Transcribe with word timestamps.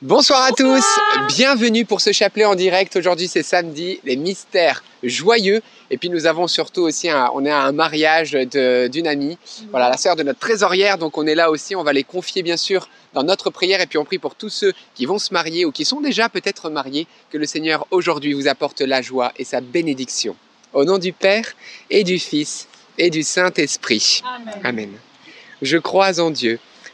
Bonsoir 0.00 0.42
à 0.42 0.50
tous, 0.50 0.84
bienvenue 1.28 1.84
pour 1.84 2.00
ce 2.00 2.10
chapelet 2.10 2.44
en 2.44 2.56
direct. 2.56 2.96
Aujourd'hui 2.96 3.28
c'est 3.28 3.44
samedi, 3.44 4.00
les 4.02 4.16
mystères 4.16 4.82
joyeux. 5.04 5.62
Et 5.90 5.98
puis 5.98 6.10
nous 6.10 6.26
avons 6.26 6.48
surtout 6.48 6.82
aussi, 6.82 7.08
un, 7.08 7.30
on 7.34 7.44
est 7.44 7.50
à 7.50 7.62
un 7.62 7.70
mariage 7.70 8.32
d'une 8.32 9.06
amie, 9.06 9.38
voilà 9.70 9.88
la 9.88 9.96
sœur 9.96 10.16
de 10.16 10.24
notre 10.24 10.40
trésorière. 10.40 10.98
Donc 10.98 11.18
on 11.18 11.26
est 11.26 11.36
là 11.36 11.50
aussi, 11.50 11.76
on 11.76 11.84
va 11.84 11.92
les 11.92 12.02
confier 12.02 12.42
bien 12.42 12.56
sûr 12.56 12.88
dans 13.14 13.22
notre 13.22 13.50
prière. 13.50 13.80
Et 13.80 13.86
puis 13.86 13.98
on 13.98 14.04
prie 14.04 14.18
pour 14.18 14.34
tous 14.34 14.48
ceux 14.48 14.72
qui 14.96 15.06
vont 15.06 15.18
se 15.18 15.32
marier 15.32 15.64
ou 15.64 15.70
qui 15.70 15.84
sont 15.84 16.00
déjà 16.00 16.28
peut-être 16.28 16.68
mariés, 16.68 17.06
que 17.30 17.38
le 17.38 17.46
Seigneur 17.46 17.86
aujourd'hui 17.92 18.32
vous 18.32 18.48
apporte 18.48 18.80
la 18.80 19.02
joie 19.02 19.32
et 19.36 19.44
sa 19.44 19.60
bénédiction. 19.60 20.34
Au 20.72 20.84
nom 20.84 20.98
du 20.98 21.12
Père 21.12 21.52
et 21.90 22.02
du 22.02 22.18
Fils 22.18 22.66
et 22.98 23.08
du 23.08 23.22
Saint-Esprit. 23.22 24.22
Amen. 24.24 24.60
Amen. 24.64 24.90
Je 25.60 25.78
crois 25.78 26.18
en 26.18 26.30
Dieu, 26.30 26.58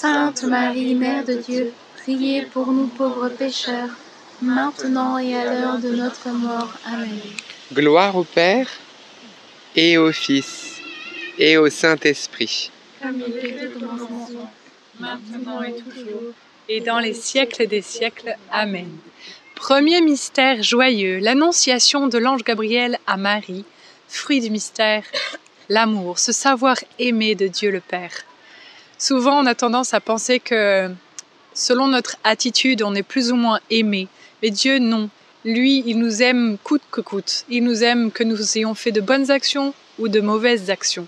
Sainte 0.00 0.44
Marie, 0.44 0.94
Mère 0.94 1.24
de 1.24 1.34
Dieu, 1.34 1.72
priez 1.96 2.42
pour 2.42 2.68
nous 2.68 2.86
pauvres 2.86 3.30
pécheurs, 3.30 3.88
maintenant 4.40 5.18
et 5.18 5.34
à 5.34 5.44
l'heure 5.44 5.78
de 5.78 5.88
notre 5.88 6.28
mort. 6.28 6.72
Amen. 6.86 7.18
Gloire 7.72 8.14
au 8.14 8.22
Père 8.22 8.68
et 9.74 9.98
au 9.98 10.12
Fils 10.12 10.76
et 11.36 11.56
au 11.56 11.68
Saint-Esprit. 11.68 12.70
Comme 13.02 13.20
il 13.26 13.38
était 13.38 13.66
au 13.66 13.80
commencement, 13.80 14.52
maintenant 15.00 15.62
et 15.64 15.74
toujours, 15.74 16.32
et 16.68 16.78
dans 16.78 17.00
les 17.00 17.14
siècles 17.14 17.66
des 17.66 17.82
siècles. 17.82 18.36
Amen. 18.52 18.98
Premier 19.56 20.00
mystère 20.00 20.62
joyeux, 20.62 21.18
l'annonciation 21.18 22.06
de 22.06 22.18
l'ange 22.18 22.44
Gabriel 22.44 23.00
à 23.08 23.16
Marie, 23.16 23.64
fruit 24.06 24.40
du 24.40 24.50
mystère, 24.50 25.02
l'amour, 25.68 26.20
ce 26.20 26.30
savoir 26.30 26.76
aimer 27.00 27.34
de 27.34 27.48
Dieu 27.48 27.72
le 27.72 27.80
Père. 27.80 28.27
Souvent, 28.98 29.38
on 29.38 29.46
a 29.46 29.54
tendance 29.54 29.94
à 29.94 30.00
penser 30.00 30.40
que 30.40 30.90
selon 31.54 31.86
notre 31.86 32.16
attitude, 32.24 32.82
on 32.82 32.96
est 32.96 33.04
plus 33.04 33.30
ou 33.30 33.36
moins 33.36 33.60
aimé. 33.70 34.08
Mais 34.42 34.50
Dieu, 34.50 34.78
non. 34.78 35.08
Lui, 35.44 35.84
il 35.86 36.00
nous 36.00 36.20
aime 36.20 36.58
coûte 36.64 36.82
que 36.90 37.00
coûte. 37.00 37.44
Il 37.48 37.62
nous 37.62 37.84
aime 37.84 38.10
que 38.10 38.24
nous 38.24 38.58
ayons 38.58 38.74
fait 38.74 38.90
de 38.90 39.00
bonnes 39.00 39.30
actions 39.30 39.72
ou 40.00 40.08
de 40.08 40.20
mauvaises 40.20 40.68
actions. 40.68 41.06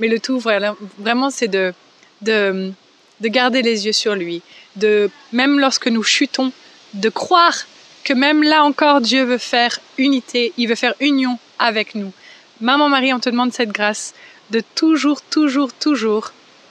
Mais 0.00 0.08
le 0.08 0.20
tout, 0.20 0.38
vraiment, 0.38 1.30
c'est 1.30 1.48
de, 1.48 1.72
de, 2.20 2.72
de 3.20 3.28
garder 3.28 3.62
les 3.62 3.86
yeux 3.86 3.92
sur 3.92 4.14
lui. 4.14 4.42
De, 4.76 5.10
même 5.32 5.58
lorsque 5.58 5.88
nous 5.88 6.02
chutons, 6.02 6.52
de 6.92 7.08
croire 7.08 7.66
que 8.04 8.12
même 8.12 8.42
là 8.42 8.64
encore, 8.64 9.00
Dieu 9.00 9.24
veut 9.24 9.38
faire 9.38 9.78
unité, 9.98 10.52
il 10.58 10.68
veut 10.68 10.74
faire 10.74 10.94
union 11.00 11.38
avec 11.58 11.94
nous. 11.94 12.12
Maman 12.60 12.88
Marie, 12.90 13.14
on 13.14 13.20
te 13.20 13.30
demande 13.30 13.52
cette 13.52 13.72
grâce 13.72 14.14
de 14.50 14.62
toujours, 14.74 15.22
toujours, 15.22 15.72
toujours 15.72 16.32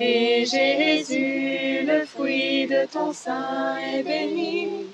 et 0.00 0.44
Jésus, 0.44 1.86
le 1.86 2.04
fruit 2.04 2.66
de 2.66 2.86
ton 2.86 3.12
sein, 3.12 3.76
est 3.78 4.02
béni. 4.02 4.86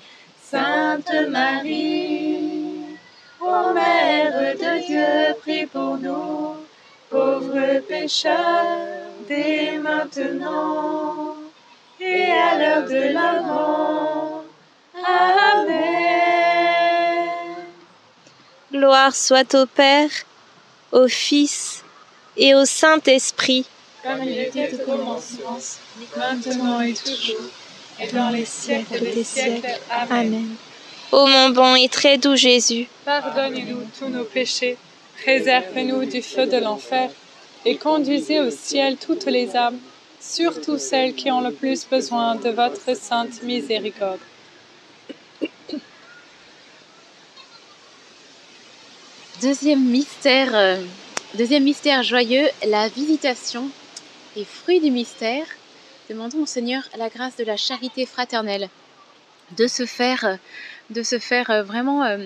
Sainte 0.42 1.12
Marie, 1.28 2.96
ô 3.40 3.72
Mère 3.72 4.56
de 4.56 4.86
Dieu, 4.86 5.34
prie 5.40 5.66
pour 5.66 5.96
nous, 5.96 6.56
pauvres 7.08 7.80
pécheurs, 7.88 9.06
dès 9.28 9.78
maintenant 9.78 11.36
et 12.00 12.30
à 12.32 12.58
l'heure 12.58 12.88
de 12.88 13.12
la. 13.12 13.30
Amen. 15.52 16.10
Gloire 18.72 19.14
soit 19.14 19.54
au 19.54 19.66
Père, 19.66 20.10
au 20.92 21.06
Fils 21.08 21.84
et 22.36 22.54
au 22.54 22.64
Saint-Esprit. 22.64 23.66
Comme 24.02 24.24
il 24.24 24.38
était 24.38 24.72
au 24.74 24.78
commencement, 24.86 25.58
maintenant 26.16 26.80
et 26.80 26.94
toujours, 26.94 27.50
et 28.00 28.06
dans 28.06 28.30
les 28.30 28.46
siècles 28.46 29.00
des 29.00 29.24
siècles. 29.24 29.78
Amen. 29.90 30.56
Ô 31.12 31.26
mon 31.26 31.50
bon 31.50 31.74
et 31.74 31.88
très 31.88 32.16
doux 32.16 32.36
Jésus, 32.36 32.86
Pardonne-nous 33.04 33.82
tous 33.98 34.08
nos 34.08 34.24
péchés, 34.24 34.78
préserve-nous 35.22 36.06
du 36.06 36.22
feu 36.22 36.46
de 36.46 36.56
l'enfer, 36.56 37.10
et 37.64 37.76
conduisez 37.76 38.40
au 38.40 38.50
ciel 38.50 38.96
toutes 38.96 39.26
les 39.26 39.54
âmes, 39.54 39.78
surtout 40.20 40.78
celles 40.78 41.14
qui 41.14 41.30
ont 41.30 41.40
le 41.40 41.52
plus 41.52 41.86
besoin 41.86 42.36
de 42.36 42.50
votre 42.50 42.96
sainte 42.96 43.42
miséricorde. 43.42 44.20
Deuxième 49.42 49.84
mystère, 49.84 50.54
euh, 50.54 50.76
deuxième 51.34 51.64
mystère 51.64 52.02
joyeux, 52.02 52.46
la 52.66 52.88
visitation. 52.88 53.70
Et 54.36 54.44
fruit 54.44 54.80
du 54.80 54.92
mystère, 54.92 55.46
demandons 56.08 56.42
au 56.42 56.46
Seigneur 56.46 56.88
la 56.96 57.08
grâce 57.08 57.36
de 57.36 57.42
la 57.42 57.56
charité 57.56 58.06
fraternelle, 58.06 58.68
de 59.56 59.66
se 59.66 59.86
faire, 59.86 60.24
euh, 60.24 60.36
de 60.90 61.02
se 61.02 61.18
faire 61.18 61.64
vraiment 61.64 62.04
euh, 62.04 62.18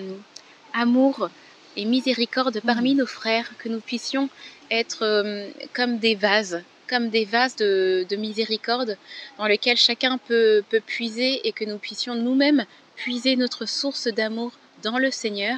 amour 0.73 1.31
et 1.75 1.85
miséricorde 1.85 2.61
parmi 2.63 2.93
nos 2.93 3.07
frères, 3.07 3.49
que 3.57 3.69
nous 3.69 3.79
puissions 3.79 4.29
être 4.69 5.01
euh, 5.01 5.49
comme 5.73 5.97
des 5.97 6.13
vases, 6.13 6.61
comme 6.87 7.09
des 7.09 7.25
vases 7.25 7.55
de, 7.55 8.05
de 8.07 8.15
miséricorde 8.17 8.97
dans 9.39 9.47
lesquels 9.47 9.77
chacun 9.77 10.19
peut, 10.19 10.63
peut 10.69 10.81
puiser 10.85 11.47
et 11.47 11.53
que 11.53 11.65
nous 11.65 11.79
puissions 11.79 12.13
nous-mêmes 12.13 12.65
puiser 12.95 13.35
notre 13.35 13.65
source 13.65 14.07
d'amour 14.07 14.51
dans 14.85 14.99
le 14.99 15.11
Seigneur 15.11 15.57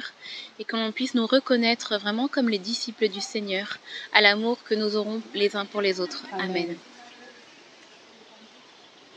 et 0.58 0.64
que 0.64 0.76
l'on 0.76 0.90
puisse 0.90 1.14
nous 1.14 1.26
reconnaître 1.26 1.98
vraiment 1.98 2.28
comme 2.28 2.48
les 2.48 2.58
disciples 2.58 3.08
du 3.08 3.20
Seigneur 3.20 3.78
à 4.14 4.20
l'amour 4.20 4.56
que 4.64 4.74
nous 4.74 4.96
aurons 4.96 5.20
les 5.34 5.54
uns 5.54 5.66
pour 5.66 5.82
les 5.82 6.00
autres. 6.00 6.24
Amen. 6.32 6.76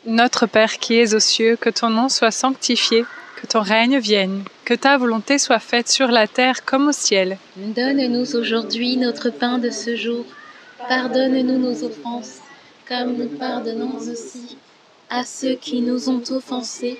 Notre 0.05 0.47
Père 0.47 0.77
qui 0.79 0.95
es 0.95 1.13
aux 1.13 1.19
cieux, 1.19 1.55
que 1.55 1.69
ton 1.69 1.89
nom 1.89 2.09
soit 2.09 2.31
sanctifié, 2.31 3.05
que 3.37 3.47
ton 3.47 3.61
règne 3.61 3.99
vienne, 3.99 4.43
que 4.65 4.73
ta 4.73 4.97
volonté 4.97 5.37
soit 5.37 5.59
faite 5.59 5.87
sur 5.87 6.07
la 6.07 6.27
terre 6.27 6.65
comme 6.65 6.89
au 6.89 6.91
ciel. 6.91 7.37
Donne-nous 7.55 8.35
aujourd'hui 8.35 8.97
notre 8.97 9.29
pain 9.29 9.59
de 9.59 9.69
ce 9.69 9.95
jour. 9.95 10.25
Pardonne-nous 10.89 11.57
nos 11.57 11.83
offenses, 11.83 12.39
comme 12.87 13.15
nous 13.15 13.29
pardonnons 13.29 13.95
aussi 13.97 14.57
à 15.09 15.23
ceux 15.23 15.55
qui 15.55 15.81
nous 15.81 16.09
ont 16.09 16.23
offensés. 16.31 16.99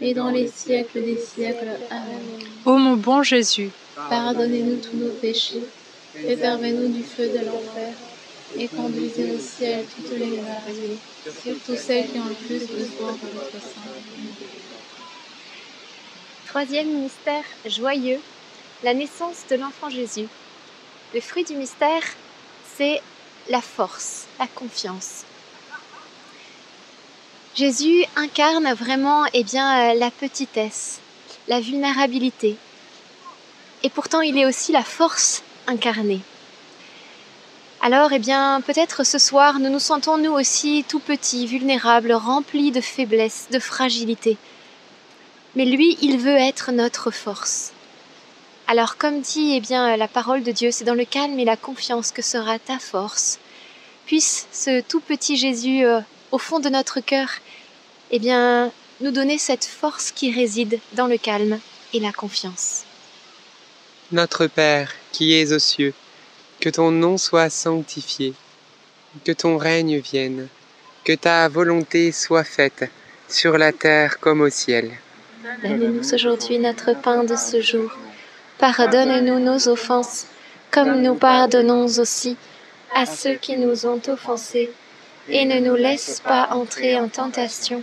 et 0.00 0.14
dans 0.14 0.30
les 0.30 0.48
siècles 0.48 1.02
des 1.02 1.18
siècles. 1.18 1.70
Amen. 1.90 2.20
Ô 2.64 2.76
mon 2.76 2.96
bon 2.96 3.22
Jésus, 3.22 3.70
Pardonnez-nous 3.96 4.76
tous 4.76 4.96
nos 4.96 5.10
péchés, 5.10 5.62
préservez-nous 6.14 6.88
du 6.88 7.02
feu 7.02 7.28
de 7.28 7.44
l'enfer, 7.46 7.94
et 8.56 8.68
conduisez 8.68 9.32
au 9.32 9.38
ciel 9.38 9.84
toutes 9.96 10.18
les 10.18 10.38
âmes, 10.38 10.98
surtout 11.42 11.76
celles 11.76 12.06
qui 12.08 12.18
ont 12.18 12.26
le 12.26 12.34
plus 12.34 12.66
besoin 12.66 13.12
de 13.12 13.34
votre 13.34 13.52
sang. 13.52 13.80
Troisième 16.46 17.00
mystère 17.00 17.44
joyeux, 17.66 18.20
la 18.84 18.94
naissance 18.94 19.44
de 19.50 19.56
l'enfant 19.56 19.90
Jésus. 19.90 20.28
Le 21.14 21.20
fruit 21.20 21.44
du 21.44 21.54
mystère, 21.54 22.02
c'est 22.76 23.00
la 23.48 23.60
force, 23.60 24.26
la 24.38 24.46
confiance. 24.46 25.24
Jésus 27.56 28.04
incarne 28.16 28.70
vraiment 28.74 29.24
eh 29.32 29.42
bien, 29.42 29.92
euh, 29.92 29.94
la 29.94 30.10
petitesse, 30.10 31.00
la 31.48 31.58
vulnérabilité. 31.58 32.56
Et 33.82 33.88
pourtant, 33.88 34.20
il 34.20 34.36
est 34.36 34.44
aussi 34.44 34.72
la 34.72 34.82
force 34.82 35.42
incarnée. 35.66 36.20
Alors, 37.80 38.12
eh 38.12 38.18
bien, 38.18 38.60
peut-être 38.60 39.04
ce 39.04 39.16
soir, 39.16 39.58
nous 39.58 39.70
nous 39.70 39.78
sentons 39.78 40.18
nous 40.18 40.32
aussi 40.32 40.84
tout 40.86 40.98
petits, 40.98 41.46
vulnérables, 41.46 42.12
remplis 42.12 42.72
de 42.72 42.82
faiblesse, 42.82 43.46
de 43.50 43.58
fragilité. 43.58 44.36
Mais 45.54 45.64
lui, 45.64 45.96
il 46.02 46.18
veut 46.18 46.36
être 46.36 46.72
notre 46.72 47.10
force. 47.10 47.72
Alors, 48.68 48.98
comme 48.98 49.22
dit 49.22 49.54
eh 49.54 49.60
bien, 49.60 49.96
la 49.96 50.08
parole 50.08 50.42
de 50.42 50.52
Dieu, 50.52 50.70
c'est 50.72 50.84
dans 50.84 50.92
le 50.92 51.06
calme 51.06 51.38
et 51.38 51.46
la 51.46 51.56
confiance 51.56 52.10
que 52.10 52.20
sera 52.20 52.58
ta 52.58 52.78
force. 52.78 53.38
Puisse 54.04 54.46
ce 54.52 54.82
tout 54.82 55.00
petit 55.00 55.38
Jésus, 55.38 55.86
euh, 55.86 56.00
au 56.32 56.38
fond 56.38 56.58
de 56.58 56.68
notre 56.68 57.00
cœur, 57.00 57.30
eh 58.10 58.18
bien, 58.18 58.70
nous 59.00 59.10
donner 59.10 59.38
cette 59.38 59.64
force 59.64 60.10
qui 60.10 60.32
réside 60.32 60.78
dans 60.92 61.06
le 61.06 61.18
calme 61.18 61.58
et 61.92 62.00
la 62.00 62.12
confiance. 62.12 62.84
Notre 64.12 64.46
Père, 64.46 64.92
qui 65.12 65.34
es 65.34 65.52
aux 65.52 65.58
cieux, 65.58 65.94
que 66.60 66.70
ton 66.70 66.90
nom 66.90 67.18
soit 67.18 67.50
sanctifié, 67.50 68.34
que 69.24 69.32
ton 69.32 69.58
règne 69.58 69.98
vienne, 69.98 70.48
que 71.04 71.12
ta 71.12 71.48
volonté 71.48 72.12
soit 72.12 72.44
faite, 72.44 72.90
sur 73.28 73.58
la 73.58 73.72
terre 73.72 74.18
comme 74.20 74.40
au 74.40 74.50
ciel. 74.50 74.92
Donne-nous 75.62 76.14
aujourd'hui 76.14 76.58
notre 76.58 76.94
pain 76.94 77.24
de 77.24 77.36
ce 77.36 77.60
jour. 77.60 77.90
Pardonne-nous 78.58 79.38
nos 79.38 79.68
offenses, 79.68 80.26
comme 80.70 81.02
nous 81.02 81.14
pardonnons 81.14 81.86
aussi 81.98 82.36
à 82.94 83.06
ceux 83.06 83.34
qui 83.34 83.56
nous 83.56 83.86
ont 83.86 84.00
offensés. 84.08 84.70
Et 85.28 85.44
ne 85.44 85.58
nous 85.58 85.74
laisse 85.74 86.20
pas 86.20 86.48
entrer 86.52 86.96
en 86.96 87.08
tentation, 87.08 87.82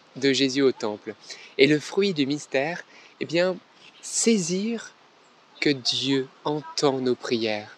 de 0.15 0.33
Jésus 0.33 0.61
au 0.61 0.71
temple. 0.71 1.15
Et 1.57 1.67
le 1.67 1.79
fruit 1.79 2.13
du 2.13 2.25
mystère, 2.25 2.83
eh 3.19 3.25
bien, 3.25 3.55
saisir 4.01 4.93
que 5.59 5.69
Dieu 5.69 6.27
entend 6.43 6.99
nos 6.99 7.15
prières. 7.15 7.75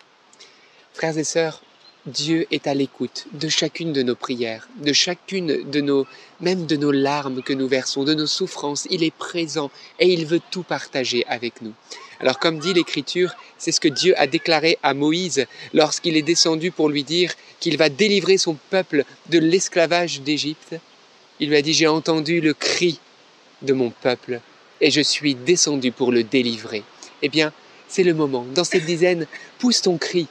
Frères 0.94 1.18
et 1.18 1.24
sœurs, 1.24 1.62
Dieu 2.06 2.48
est 2.52 2.68
à 2.68 2.74
l'écoute 2.74 3.28
de 3.32 3.48
chacune 3.48 3.94
de 3.94 4.04
nos 4.04 4.16
prières, 4.16 4.68
de 4.76 4.92
chacune 4.92 5.70
de 5.70 5.80
nos, 5.80 6.06
même 6.42 6.66
de 6.66 6.76
nos 6.76 6.92
larmes 6.92 7.42
que 7.42 7.54
nous 7.54 7.68
versons, 7.68 8.04
de 8.04 8.14
nos 8.14 8.28
souffrances. 8.28 8.88
Il 8.90 9.04
est 9.04 9.16
présent 9.16 9.72
et 10.00 10.12
il 10.12 10.26
veut 10.26 10.42
tout 10.52 10.64
partager 10.64 11.26
avec 11.28 11.62
nous. 11.62 11.74
Alors 12.20 12.40
comme 12.40 12.60
dit 12.60 12.74
l'Écriture, 12.74 13.36
c'est 13.58 13.72
ce 13.72 13.80
que 13.80 13.88
Dieu 13.88 14.20
a 14.20 14.28
déclaré 14.28 14.78
à 14.84 14.94
Moïse 14.94 15.46
lorsqu'il 15.74 16.18
est 16.18 16.22
descendu 16.22 16.72
pour 16.72 16.90
lui 16.90 17.06
dire 17.06 17.34
qu'il 17.62 17.78
va 17.78 17.88
délivrer 17.88 18.38
son 18.38 18.56
peuple 18.70 19.06
de 19.30 19.40
l'esclavage 19.40 20.22
d'Égypte. 20.22 20.76
Il 21.40 21.50
lui 21.50 21.58
a 21.58 21.62
dit, 21.62 21.74
j'ai 21.74 21.88
entendu 21.88 22.42
le 22.42 22.54
cri 22.54 23.00
de 23.62 23.74
mon 23.74 23.90
peuple 23.90 24.40
et 24.82 24.92
je 24.92 25.02
suis 25.02 25.36
descendu 25.36 25.92
pour 25.92 26.12
le 26.12 26.24
délivrer. 26.24 26.84
Eh 27.22 27.30
bien, 27.30 27.54
c'est 27.88 28.04
le 28.04 28.14
moment. 28.14 28.46
Dans 28.54 28.64
cette 28.64 28.86
dizaine, 28.86 29.28
pousse 29.60 29.82
ton 29.82 29.98
cri, 29.98 30.28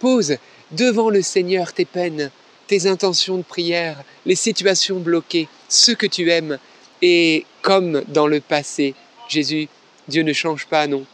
pose 0.00 0.36
devant 0.72 1.10
le 1.10 1.22
Seigneur 1.22 1.72
tes 1.72 1.84
peines, 1.84 2.30
tes 2.66 2.86
intentions 2.86 3.36
de 3.36 3.42
prière, 3.42 4.02
les 4.24 4.34
situations 4.34 4.98
bloquées, 4.98 5.48
ce 5.68 5.92
que 5.92 6.06
tu 6.06 6.30
aimes. 6.30 6.58
Et 7.02 7.46
comme 7.62 8.02
dans 8.08 8.26
le 8.26 8.40
passé, 8.40 8.94
Jésus, 9.28 9.68
Dieu 10.08 10.22
ne 10.22 10.32
change 10.32 10.66
pas, 10.66 10.86
non. 10.86 11.04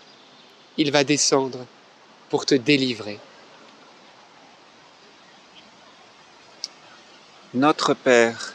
Il 0.78 0.90
va 0.90 1.04
descendre 1.04 1.66
pour 2.30 2.46
te 2.46 2.54
délivrer. 2.54 3.18
Notre 7.54 7.92
Père, 7.92 8.54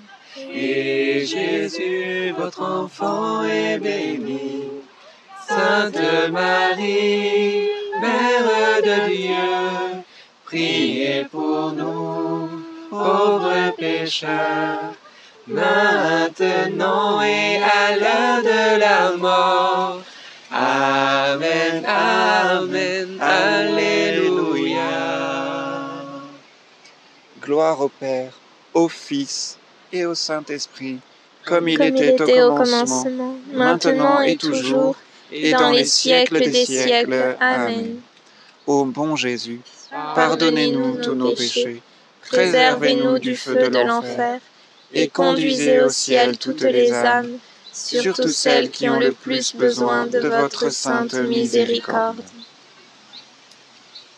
Et 0.53 1.25
Jésus, 1.25 2.33
votre 2.37 2.61
enfant, 2.61 3.43
est 3.45 3.79
béni. 3.79 4.63
Sainte 5.47 6.31
Marie, 6.31 7.67
Mère 8.01 8.81
de 8.83 9.09
Dieu, 9.09 10.03
priez 10.45 11.25
pour 11.31 11.71
nous, 11.71 12.49
pauvres 12.89 13.73
pécheurs, 13.77 14.93
maintenant 15.47 17.21
et 17.21 17.57
à 17.57 17.95
l'heure 17.97 18.43
de 18.43 18.79
la 18.79 19.11
mort. 19.17 20.01
Amen, 20.51 21.85
Amen, 21.85 23.17
Alléluia. 23.21 24.81
Gloire 27.41 27.81
au 27.81 27.89
Père, 27.89 28.33
au 28.73 28.87
Fils 28.89 29.57
et 29.93 30.05
au 30.05 30.15
Saint-Esprit, 30.15 30.99
comme 31.45 31.67
il 31.67 31.77
Comme 31.77 31.87
il 31.87 32.03
était, 32.03 32.13
était 32.13 32.41
au 32.41 32.55
commencement, 32.55 33.37
maintenant 33.53 34.21
et 34.21 34.35
toujours, 34.35 34.95
et 35.31 35.51
dans 35.51 35.71
les 35.71 35.85
siècles 35.85 36.39
des 36.39 36.65
siècles. 36.65 37.35
Amen. 37.39 37.99
Ô 38.67 38.85
bon 38.85 39.15
Jésus, 39.15 39.61
pardonnez-nous 39.91 41.01
tous 41.01 41.15
nos 41.15 41.33
péchés, 41.33 41.81
Préservez-nous 42.29 43.19
du 43.19 43.35
feu 43.35 43.69
de 43.69 43.79
l'enfer 43.79 44.39
et 44.93 45.07
conduisez 45.07 45.81
au 45.81 45.89
ciel 45.89 46.37
toutes 46.37 46.61
les 46.61 46.91
âmes, 46.91 47.37
surtout 47.73 48.29
celles 48.29 48.69
qui 48.69 48.87
ont 48.89 48.99
le 48.99 49.11
plus 49.11 49.55
besoin 49.55 50.05
de 50.05 50.19
votre 50.19 50.69
sainte 50.71 51.13
miséricorde. 51.13 52.21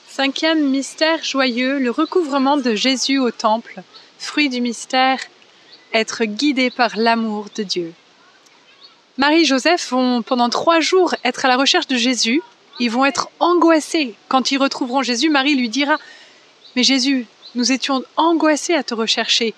Cinquième 0.10 0.70
mystère 0.70 1.24
joyeux, 1.24 1.80
le 1.80 1.90
recouvrement 1.90 2.58
de 2.58 2.76
Jésus 2.76 3.18
au 3.18 3.32
temple. 3.32 3.82
Fruit 4.20 4.48
du 4.48 4.62
mystère, 4.62 5.20
être 5.94 6.26
guidé 6.26 6.70
par 6.70 6.98
l'amour 6.98 7.48
de 7.56 7.64
Dieu. 7.64 7.94
Marie 9.18 9.42
et 9.42 9.46
Joseph 9.46 9.92
vont 9.92 10.24
pendant 10.24 10.50
trois 10.50 10.80
jours 10.80 11.14
être 11.24 11.46
à 11.46 11.48
la 11.48 11.58
recherche 11.58 11.88
de 11.88 11.96
Jésus. 11.96 12.42
Ils 12.80 12.90
vont 12.90 13.06
être 13.06 13.30
angoissés. 13.40 14.16
Quand 14.28 14.52
ils 14.52 14.58
retrouveront 14.58 15.04
Jésus, 15.04 15.30
Marie 15.30 15.56
lui 15.56 15.70
dira, 15.70 15.98
Mais 16.76 16.84
Jésus, 16.84 17.28
nous 17.54 17.72
étions 17.72 18.04
angoissés 18.18 18.74
à 18.74 18.84
te 18.84 18.96
rechercher. 18.96 19.54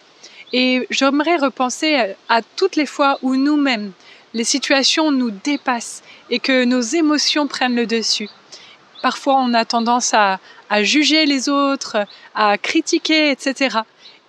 Et 0.52 0.86
j'aimerais 0.90 1.38
repenser 1.38 2.16
à 2.28 2.42
toutes 2.42 2.76
les 2.76 2.86
fois 2.86 3.18
où 3.22 3.36
nous-mêmes, 3.36 3.94
les 4.34 4.44
situations 4.44 5.12
nous 5.12 5.32
dépassent 5.32 6.04
et 6.30 6.40
que 6.40 6.66
nos 6.66 6.82
émotions 6.82 7.48
prennent 7.48 7.76
le 7.76 7.86
dessus. 7.86 8.30
Parfois, 9.02 9.36
on 9.36 9.54
a 9.54 9.64
tendance 9.64 10.14
à, 10.14 10.40
à 10.70 10.84
juger 10.84 11.26
les 11.26 11.48
autres, 11.48 12.06
à 12.34 12.58
critiquer, 12.58 13.32
etc. 13.32 13.80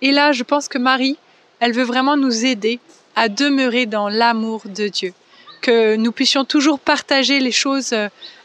Et 0.01 0.11
là, 0.11 0.31
je 0.31 0.43
pense 0.43 0.69
que 0.69 0.77
Marie, 0.77 1.17
elle 1.59 1.73
veut 1.73 1.83
vraiment 1.83 2.17
nous 2.17 2.45
aider 2.45 2.79
à 3.15 3.29
demeurer 3.29 3.85
dans 3.85 4.09
l'amour 4.09 4.61
de 4.65 4.87
Dieu, 4.87 5.13
que 5.61 5.95
nous 5.95 6.11
puissions 6.11 6.45
toujours 6.45 6.79
partager 6.79 7.39
les 7.39 7.51
choses 7.51 7.95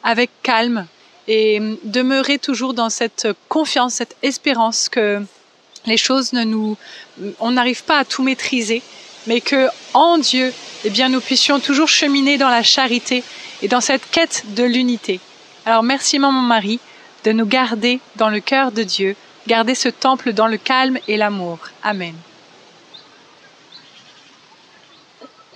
avec 0.03 0.31
calme 0.42 0.87
et 1.29 1.61
demeurer 1.85 2.38
toujours 2.38 2.75
dans 2.75 2.90
cette 2.90 3.29
confiance, 3.48 3.94
cette 3.94 4.16
espérance 4.22 4.88
que 4.88 5.22
les 5.87 5.96
choses 5.96 6.33
ne 6.33 6.44
nous, 6.44 6.77
on 7.40 7.53
n'arrive 7.53 7.85
pas 7.85 7.98
à 7.98 8.05
tout 8.05 8.22
maîtriser, 8.22 8.83
mais 9.27 9.40
que 9.40 9.68
en 9.94 10.18
Dieu, 10.18 10.53
eh 10.85 10.90
bien, 10.90 11.09
nous 11.09 11.20
puissions 11.20 11.61
toujours 11.61 11.88
cheminer 11.88 12.38
dans 12.38 12.48
la 12.48 12.62
charité 12.62 13.22
et 13.62 13.68
dans 13.68 13.81
cette 13.81 14.09
quête 14.11 14.44
de 14.55 14.64
l'unité. 14.64 15.20
Alors 15.64 15.83
merci 15.83 16.18
maman 16.18 16.40
Marie 16.40 16.81
de 17.25 17.33
nous 17.33 17.46
garder 17.46 18.01
dans 18.16 18.29
le 18.29 18.40
cœur 18.40 18.72
de 18.72 18.83
Dieu, 18.83 19.14
garder 19.46 19.77
ce 19.77 19.88
temple 19.88 20.33
dans 20.33 20.48
le 20.48 20.57
calme 20.57 20.98
et 21.07 21.16
l'amour. 21.16 21.59
Amen. 21.85 22.14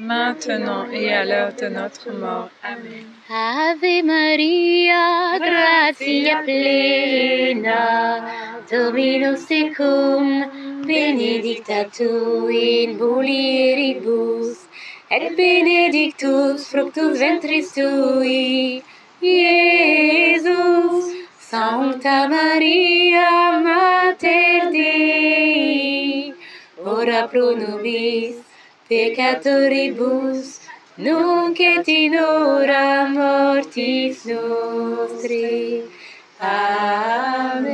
maintenant 0.00 0.90
et 0.90 1.12
à 1.12 1.24
l'heure 1.24 1.52
de 1.54 1.68
notre 1.68 2.10
mort. 2.12 2.50
Amen. 2.64 3.06
Ave 3.28 4.02
Maria, 4.02 5.38
gratia 5.38 6.42
plena, 6.44 8.24
Dominus 8.70 9.46
tecum, 9.46 10.44
benedicta 10.86 11.84
tu 11.84 12.48
in 12.48 12.96
mulieribus, 12.98 14.58
et 15.10 15.36
benedictus 15.36 16.66
fructus 16.68 17.18
ventris 17.18 17.72
tui, 17.72 18.82
Iesus. 19.22 21.20
Sancta 21.50 22.28
Maria, 22.28 23.58
Mater 23.60 24.70
Dei, 24.70 26.32
ora 26.84 27.26
pro 27.26 27.56
nobis 27.56 28.49
peccatoribus, 28.90 30.58
nunc 30.98 31.60
et 31.60 31.88
in 31.88 32.14
hora 32.18 33.06
mortis 33.16 34.18
nostri. 34.26 35.82
Amen. 36.40 37.70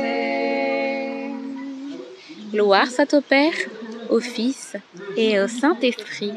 Gloire 2.51 2.91
soit 2.91 3.13
au 3.15 3.21
Père, 3.21 3.57
au 4.09 4.19
Fils 4.19 4.75
et 5.15 5.39
au 5.39 5.47
Saint-Esprit. 5.47 6.33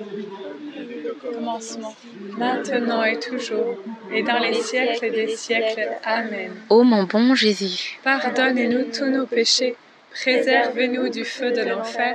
Commencement, 1.21 1.95
maintenant 2.39 3.05
et 3.05 3.19
toujours, 3.19 3.77
et 4.11 4.23
dans 4.23 4.39
les 4.39 4.55
siècles 4.55 5.11
des 5.13 5.37
siècles. 5.37 5.91
Amen. 6.05 6.53
Ô 6.71 6.85
mon 6.85 7.05
bon 7.05 7.35
Jésus, 7.35 7.99
Pardonnez-nous 8.03 8.85
tous 8.97 9.11
nos 9.17 9.27
péchés, 9.27 9.77
préservez-nous 10.13 11.11
du 11.11 11.27
feu 11.27 11.53
de 11.53 11.61
l'enfer, 11.61 12.15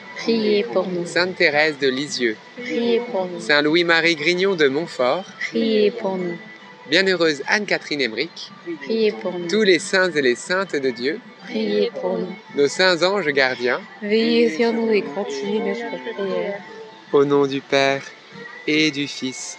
Priez 0.23 0.63
pour 0.63 0.87
nous. 0.87 1.05
Sainte 1.05 1.35
Thérèse 1.35 1.77
de 1.79 1.87
Lisieux, 1.87 2.37
Priez 2.57 2.99
pour 3.11 3.25
nous. 3.25 3.39
Saint 3.39 3.61
Louis-Marie 3.61 4.15
Grignon 4.15 4.55
de 4.55 4.67
Montfort, 4.67 5.25
Priez 5.39 5.91
pour 5.91 6.17
nous. 6.17 6.37
Bienheureuse 6.89 7.41
Anne-Catherine 7.47 8.01
Emmerich, 8.01 8.51
Priez 8.83 9.11
pour 9.13 9.37
nous. 9.37 9.47
tous 9.47 9.63
les 9.63 9.79
saints 9.79 10.11
et 10.11 10.21
les 10.21 10.35
saintes 10.35 10.75
de 10.75 10.89
Dieu, 10.91 11.19
Priez 11.45 11.89
pour 11.99 12.17
nous. 12.19 12.27
nos 12.55 12.67
saints 12.67 13.01
anges 13.03 13.27
gardiens, 13.29 13.81
Veillez 14.01 14.49
sur 14.57 14.73
nous 14.73 14.91
et 14.91 15.01
continuez 15.01 15.73
notre 15.81 16.13
prière. 16.13 16.59
au 17.13 17.25
nom 17.25 17.47
du 17.47 17.61
Père 17.61 18.03
et 18.67 18.91
du 18.91 19.07
Fils 19.07 19.57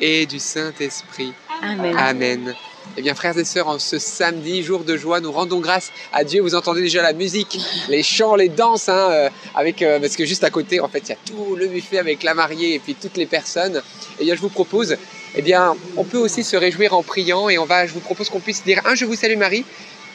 et 0.00 0.26
du 0.26 0.38
Saint-Esprit. 0.38 1.32
Amen. 1.62 1.96
Amen. 1.96 2.54
Eh 2.96 3.02
bien, 3.02 3.14
frères 3.14 3.38
et 3.38 3.44
sœurs, 3.44 3.68
en 3.68 3.78
ce 3.78 3.98
samedi, 3.98 4.62
jour 4.62 4.84
de 4.84 4.96
joie, 4.98 5.20
nous 5.20 5.32
rendons 5.32 5.60
grâce 5.60 5.90
à 6.12 6.24
Dieu. 6.24 6.42
Vous 6.42 6.54
entendez 6.54 6.82
déjà 6.82 7.00
la 7.00 7.14
musique, 7.14 7.58
les 7.88 8.02
chants, 8.02 8.34
les 8.34 8.50
danses, 8.50 8.90
hein, 8.90 9.08
euh, 9.10 9.30
avec, 9.54 9.80
euh, 9.80 9.98
parce 9.98 10.14
que 10.14 10.26
juste 10.26 10.44
à 10.44 10.50
côté, 10.50 10.78
en 10.80 10.88
fait, 10.88 11.00
il 11.06 11.08
y 11.08 11.12
a 11.12 11.16
tout 11.24 11.56
le 11.56 11.68
buffet 11.68 11.98
avec 11.98 12.22
la 12.22 12.34
mariée 12.34 12.74
et 12.74 12.78
puis 12.78 12.94
toutes 12.94 13.16
les 13.16 13.24
personnes. 13.24 13.82
Et 14.20 14.24
bien, 14.24 14.34
je 14.34 14.40
vous 14.40 14.50
propose, 14.50 14.96
eh 15.34 15.42
bien, 15.42 15.74
on 15.96 16.04
peut 16.04 16.18
aussi 16.18 16.44
se 16.44 16.54
réjouir 16.56 16.92
en 16.92 17.02
priant 17.02 17.48
et 17.48 17.56
on 17.56 17.64
va, 17.64 17.86
je 17.86 17.94
vous 17.94 18.00
propose 18.00 18.28
qu'on 18.28 18.40
puisse 18.40 18.62
dire 18.62 18.82
un 18.84 18.94
Je 18.94 19.06
vous 19.06 19.16
salue 19.16 19.38
Marie 19.38 19.64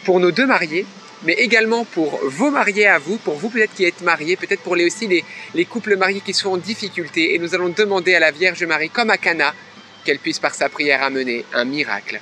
pour 0.06 0.20
nos 0.20 0.32
deux 0.32 0.46
mariés, 0.46 0.86
mais 1.24 1.34
également 1.34 1.84
pour 1.84 2.20
vos 2.26 2.52
mariés 2.52 2.88
à 2.88 3.00
vous, 3.00 3.18
pour 3.18 3.36
vous 3.36 3.50
peut-être 3.50 3.74
qui 3.74 3.86
êtes 3.86 4.02
mariés, 4.02 4.36
peut-être 4.36 4.62
pour 4.62 4.76
les 4.76 4.86
aussi 4.86 5.08
les, 5.08 5.26
les 5.56 5.66
couples 5.66 5.98
mariés 5.98 6.22
qui 6.22 6.34
sont 6.34 6.52
en 6.52 6.58
difficulté. 6.58 7.34
Et 7.34 7.40
nous 7.40 7.56
allons 7.56 7.70
demander 7.70 8.14
à 8.14 8.20
la 8.20 8.30
Vierge 8.30 8.64
Marie, 8.66 8.92
comme 8.92 9.10
à 9.10 9.18
Cana, 9.18 9.56
qu'elle 10.06 10.20
puisse 10.20 10.40
par 10.40 10.54
sa 10.54 10.70
prière 10.70 11.02
amener 11.02 11.44
un 11.54 11.66
miracle. 11.66 12.22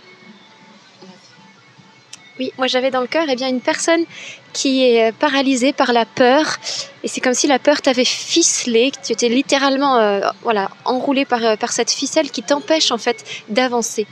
Oui, 2.41 2.51
moi 2.57 2.65
j'avais 2.65 2.89
dans 2.89 3.01
le 3.01 3.07
cœur 3.07 3.25
eh 3.29 3.35
bien, 3.35 3.49
une 3.49 3.61
personne 3.61 4.03
qui 4.51 4.83
est 4.83 5.09
euh, 5.09 5.11
paralysée 5.11 5.73
par 5.73 5.93
la 5.93 6.05
peur. 6.05 6.57
Et 7.03 7.07
c'est 7.07 7.21
comme 7.21 7.35
si 7.35 7.45
la 7.45 7.59
peur 7.59 7.83
t'avait 7.83 8.03
ficelé, 8.03 8.89
que 8.89 8.97
tu 9.05 9.13
étais 9.13 9.29
littéralement 9.29 9.97
euh, 9.97 10.21
voilà, 10.41 10.71
enroulé 10.83 11.23
par, 11.23 11.45
euh, 11.45 11.55
par 11.55 11.71
cette 11.71 11.91
ficelle 11.91 12.31
qui 12.31 12.41
t'empêche 12.41 12.89
en 12.89 12.97
fait 12.97 13.23
d'avancer. 13.49 14.07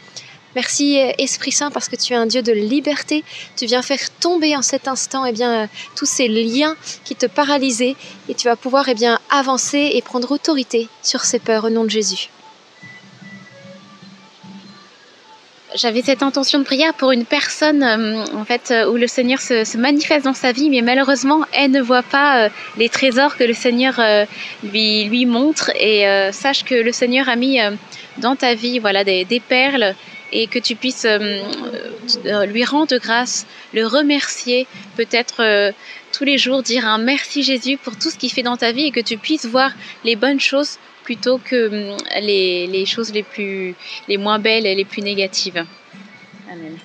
Merci 0.53 0.97
Esprit 1.17 1.51
Saint 1.51 1.71
parce 1.71 1.89
que 1.89 1.95
tu 1.95 2.13
es 2.13 2.15
un 2.15 2.27
Dieu 2.27 2.43
de 2.43 2.51
liberté. 2.51 3.23
Tu 3.57 3.65
viens 3.65 3.81
faire 3.81 4.11
tomber 4.19 4.55
en 4.55 4.61
cet 4.61 4.87
instant 4.87 5.25
eh 5.25 5.31
bien, 5.31 5.67
tous 5.95 6.05
ces 6.05 6.27
liens 6.27 6.75
qui 7.05 7.15
te 7.15 7.25
paralysaient 7.25 7.95
et 8.27 8.35
tu 8.35 8.47
vas 8.47 8.55
pouvoir 8.55 8.89
eh 8.89 8.93
bien, 8.93 9.19
avancer 9.31 9.89
et 9.95 10.03
prendre 10.03 10.31
autorité 10.31 10.87
sur 11.01 11.21
ces 11.21 11.39
peurs 11.39 11.65
au 11.65 11.71
nom 11.71 11.83
de 11.83 11.89
Jésus. 11.89 12.29
J'avais 15.75 16.01
cette 16.01 16.23
intention 16.23 16.57
de 16.57 16.63
prière 16.63 16.95
pour 16.95 17.11
une 17.11 17.25
personne 17.25 17.83
euh, 17.83 18.25
en 18.33 18.43
fait 18.43 18.71
euh, 18.71 18.89
où 18.89 18.97
le 18.97 19.05
Seigneur 19.05 19.39
se, 19.39 19.77
manifeste 19.77 20.25
dans 20.25 20.33
sa 20.33 20.51
vie, 20.51 20.67
mais 20.69 20.81
malheureusement 20.81 21.45
elle 21.53 21.69
ne 21.69 21.81
voit 21.81 22.01
pas 22.01 22.45
euh, 22.45 22.49
les 22.77 22.89
trésors 22.89 23.37
que 23.37 23.43
le 23.43 23.53
Seigneur 23.53 24.01
lui 24.63 25.03
lui 25.05 25.25
montre. 25.27 25.69
Et 25.75 26.05
sache 26.31 26.63
que 26.63 26.73
le 26.73 26.91
Seigneur 26.91 27.29
a 27.29 27.35
mis 27.35 27.59
dans 28.17 28.35
ta 28.35 28.55
vie 28.55 28.79
voilà 28.79 29.03
des, 29.03 29.41
perles 29.47 29.93
et 30.31 30.47
que 30.47 30.59
tu 30.59 30.75
puisses 30.75 31.07
lui 32.47 32.65
rendre 32.65 32.97
grâce, 32.97 33.45
le 33.73 33.85
remercier, 33.85 34.67
peut-être 34.97 35.73
tous 36.11 36.23
les 36.23 36.37
jours 36.37 36.63
dire 36.63 36.87
un 36.87 36.97
merci 36.97 37.43
Jésus 37.43 37.77
pour 37.77 37.97
tout 37.97 38.09
ce 38.09 38.17
qu'il 38.17 38.31
fait 38.31 38.43
dans 38.43 38.57
ta 38.57 38.71
vie 38.71 38.85
et 38.85 38.91
que 38.91 38.99
tu 38.99 39.17
puisses 39.17 39.45
voir 39.45 39.71
les 40.03 40.15
bonnes 40.15 40.39
choses 40.39 40.77
plutôt 41.09 41.39
que 41.49 41.59
hum, 41.69 41.97
les, 42.21 42.67
les 42.67 42.85
choses 42.85 43.11
les 43.11 43.23
plus 43.23 43.75
les 44.07 44.17
moins 44.25 44.37
belles 44.47 44.67
et 44.71 44.75
les 44.75 44.85
plus 44.85 45.01
négatives. 45.11 45.61
Amen. 46.53 46.75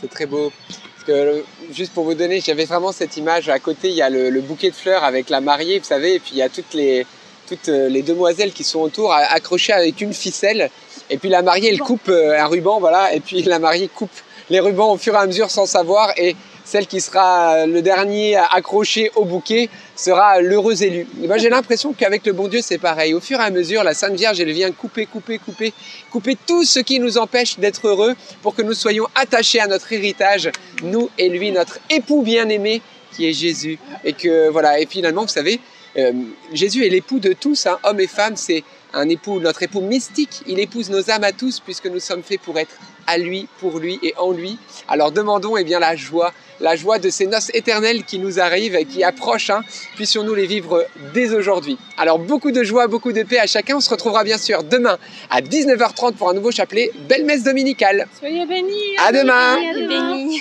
C'est 0.00 0.10
très 0.16 0.26
beau. 0.26 0.52
Parce 0.68 1.04
que, 1.08 1.12
euh, 1.12 1.42
juste 1.72 1.92
pour 1.92 2.04
vous 2.04 2.14
donner, 2.14 2.40
j'avais 2.40 2.66
vraiment 2.66 2.92
cette 2.92 3.16
image. 3.16 3.48
À 3.48 3.58
côté, 3.58 3.88
il 3.88 3.96
y 3.96 4.02
a 4.08 4.10
le, 4.16 4.30
le 4.30 4.40
bouquet 4.40 4.70
de 4.70 4.76
fleurs 4.76 5.02
avec 5.02 5.28
la 5.28 5.40
mariée, 5.40 5.80
vous 5.80 5.90
savez, 5.94 6.14
et 6.16 6.20
puis 6.20 6.32
il 6.34 6.38
y 6.38 6.42
a 6.42 6.48
toutes 6.48 6.72
les, 6.74 7.04
toutes 7.48 7.68
euh, 7.68 7.88
les 7.88 8.02
demoiselles 8.02 8.52
qui 8.52 8.62
sont 8.62 8.78
autour, 8.88 9.12
a- 9.12 9.26
accrochées 9.38 9.72
avec 9.72 10.00
une 10.00 10.14
ficelle. 10.14 10.70
Et 11.10 11.18
puis 11.18 11.30
la 11.30 11.42
mariée, 11.42 11.70
elle 11.72 11.80
coupe 11.80 12.08
euh, 12.10 12.38
un 12.38 12.46
ruban, 12.46 12.78
voilà. 12.78 13.12
Et 13.12 13.18
puis 13.18 13.42
la 13.42 13.58
mariée 13.58 13.88
coupe 13.88 14.18
les 14.50 14.60
rubans 14.60 14.92
au 14.92 14.98
fur 14.98 15.14
et 15.14 15.18
à 15.18 15.26
mesure 15.26 15.50
sans 15.50 15.66
savoir. 15.66 16.12
Et 16.16 16.36
celle 16.68 16.86
qui 16.86 17.00
sera 17.00 17.54
euh, 17.54 17.66
le 17.66 17.80
dernier 17.80 18.36
accroché 18.36 19.10
au 19.16 19.24
bouquet 19.24 19.70
sera 19.96 20.42
l'heureux 20.42 20.82
élu. 20.82 21.06
Moi, 21.26 21.38
j'ai 21.38 21.48
l'impression 21.48 21.94
qu'avec 21.94 22.26
le 22.26 22.34
bon 22.34 22.46
Dieu, 22.46 22.60
c'est 22.62 22.76
pareil. 22.76 23.14
Au 23.14 23.20
fur 23.20 23.40
et 23.40 23.44
à 23.44 23.50
mesure, 23.50 23.82
la 23.84 23.94
Sainte 23.94 24.14
Vierge, 24.14 24.38
elle 24.38 24.52
vient 24.52 24.70
couper, 24.70 25.06
couper, 25.06 25.38
couper, 25.38 25.72
couper 26.10 26.36
tout 26.46 26.64
ce 26.64 26.80
qui 26.80 27.00
nous 27.00 27.16
empêche 27.16 27.58
d'être 27.58 27.88
heureux 27.88 28.14
pour 28.42 28.54
que 28.54 28.60
nous 28.60 28.74
soyons 28.74 29.06
attachés 29.14 29.60
à 29.60 29.66
notre 29.66 29.90
héritage, 29.94 30.50
nous 30.82 31.08
et 31.16 31.30
lui, 31.30 31.52
notre 31.52 31.78
époux 31.88 32.20
bien-aimé 32.20 32.82
qui 33.12 33.26
est 33.26 33.32
Jésus. 33.32 33.78
Et 34.04 34.12
que 34.12 34.50
voilà, 34.50 34.78
et 34.78 34.84
finalement, 34.84 35.22
vous 35.22 35.28
savez, 35.28 35.60
euh, 35.96 36.12
Jésus 36.52 36.84
est 36.84 36.90
l'époux 36.90 37.18
de 37.18 37.32
tous, 37.32 37.66
hein, 37.66 37.78
hommes 37.82 38.00
et 38.00 38.06
femmes, 38.06 38.36
c'est 38.36 38.62
un 38.92 39.08
époux, 39.08 39.40
notre 39.40 39.62
époux 39.62 39.80
mystique. 39.80 40.42
Il 40.46 40.58
épouse 40.58 40.90
nos 40.90 41.10
âmes 41.10 41.24
à 41.24 41.32
tous 41.32 41.60
puisque 41.60 41.86
nous 41.86 42.00
sommes 42.00 42.22
faits 42.22 42.42
pour 42.42 42.58
être 42.58 42.76
à 43.08 43.18
lui, 43.18 43.48
pour 43.58 43.78
lui 43.78 43.98
et 44.02 44.14
en 44.18 44.30
lui. 44.30 44.58
Alors 44.86 45.10
demandons 45.10 45.56
eh 45.56 45.64
bien 45.64 45.80
la 45.80 45.96
joie, 45.96 46.32
la 46.60 46.76
joie 46.76 46.98
de 46.98 47.08
ces 47.08 47.26
noces 47.26 47.50
éternelles 47.54 48.04
qui 48.04 48.18
nous 48.18 48.38
arrivent 48.38 48.76
et 48.76 48.84
qui 48.84 49.02
approchent. 49.02 49.50
Hein, 49.50 49.62
puissions-nous 49.96 50.34
les 50.34 50.46
vivre 50.46 50.86
dès 51.14 51.32
aujourd'hui. 51.32 51.78
Alors 51.96 52.18
beaucoup 52.18 52.52
de 52.52 52.62
joie, 52.62 52.86
beaucoup 52.86 53.12
de 53.12 53.22
paix 53.22 53.38
à 53.38 53.46
chacun. 53.46 53.76
On 53.76 53.80
se 53.80 53.90
retrouvera 53.90 54.24
bien 54.24 54.38
sûr 54.38 54.62
demain 54.62 54.98
à 55.30 55.40
19h30 55.40 56.12
pour 56.12 56.28
un 56.28 56.34
nouveau 56.34 56.52
chapelet. 56.52 56.92
Belle 57.08 57.24
messe 57.24 57.42
dominicale. 57.42 58.06
Soyez 58.18 58.44
bénis. 58.46 58.96
À 59.04 59.10
demain. 59.10 59.56
Béni. 59.74 60.40